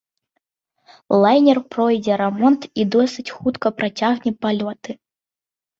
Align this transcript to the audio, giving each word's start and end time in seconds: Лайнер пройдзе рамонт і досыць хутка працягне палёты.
Лайнер 1.25 1.59
пройдзе 1.75 2.13
рамонт 2.23 2.61
і 2.83 2.89
досыць 2.97 3.29
хутка 3.37 3.67
працягне 3.79 4.31
палёты. 4.45 4.91